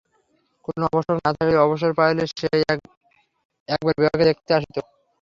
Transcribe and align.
কোনো 0.65 0.83
আবশ্যক 0.87 1.17
না 1.19 1.31
থাকিলেও 1.37 1.65
অবসর 1.65 1.91
পাইলে 1.97 2.23
সে 2.31 2.47
এক-একবার 2.65 3.93
বিভাকে 3.97 4.23
দেখিতে 4.29 4.51
আসিত। 4.57 4.77